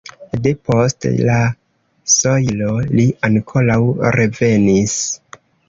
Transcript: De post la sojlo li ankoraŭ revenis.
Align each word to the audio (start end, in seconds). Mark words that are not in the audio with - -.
De 0.45 0.53
post 0.69 1.05
la 1.27 1.35
sojlo 2.15 2.71
li 2.95 3.07
ankoraŭ 3.31 3.79
revenis. 4.19 4.99